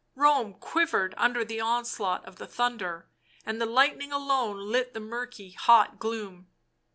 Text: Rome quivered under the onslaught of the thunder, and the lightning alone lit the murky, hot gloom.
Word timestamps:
Rome 0.15 0.55
quivered 0.55 1.13
under 1.15 1.45
the 1.45 1.61
onslaught 1.61 2.25
of 2.25 2.37
the 2.37 2.47
thunder, 2.47 3.07
and 3.45 3.61
the 3.61 3.67
lightning 3.67 4.11
alone 4.11 4.57
lit 4.57 4.95
the 4.95 4.99
murky, 4.99 5.51
hot 5.51 5.99
gloom. 5.99 6.47